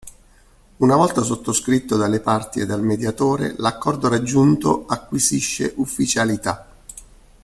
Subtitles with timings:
[0.77, 6.75] Una volta sottoscritto dalle parti e dal Mediatore, l'accordo raggiunto acquisisce ufficialità.